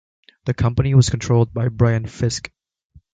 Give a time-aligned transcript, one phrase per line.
[0.45, 2.49] The company was controlled by Brian Fisk.